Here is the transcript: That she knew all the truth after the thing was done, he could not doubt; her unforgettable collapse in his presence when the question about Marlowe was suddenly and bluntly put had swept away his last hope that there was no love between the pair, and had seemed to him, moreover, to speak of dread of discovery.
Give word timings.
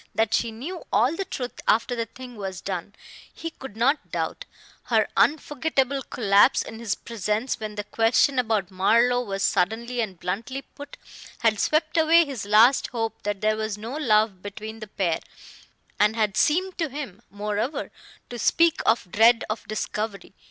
That 0.15 0.33
she 0.33 0.51
knew 0.51 0.83
all 0.91 1.15
the 1.15 1.25
truth 1.25 1.61
after 1.67 1.95
the 1.95 2.07
thing 2.07 2.35
was 2.35 2.59
done, 2.59 2.95
he 3.31 3.51
could 3.51 3.77
not 3.77 4.11
doubt; 4.11 4.45
her 4.85 5.07
unforgettable 5.15 6.01
collapse 6.01 6.63
in 6.63 6.79
his 6.79 6.95
presence 6.95 7.59
when 7.59 7.75
the 7.75 7.83
question 7.83 8.39
about 8.39 8.71
Marlowe 8.71 9.21
was 9.21 9.43
suddenly 9.43 10.01
and 10.01 10.19
bluntly 10.19 10.63
put 10.63 10.97
had 11.41 11.59
swept 11.59 11.97
away 11.97 12.25
his 12.25 12.47
last 12.47 12.87
hope 12.87 13.21
that 13.21 13.41
there 13.41 13.55
was 13.55 13.77
no 13.77 13.95
love 13.95 14.41
between 14.41 14.79
the 14.79 14.87
pair, 14.87 15.19
and 15.99 16.15
had 16.15 16.35
seemed 16.35 16.79
to 16.79 16.89
him, 16.89 17.21
moreover, 17.29 17.91
to 18.31 18.39
speak 18.39 18.81
of 18.87 19.07
dread 19.11 19.43
of 19.51 19.67
discovery. 19.67 20.33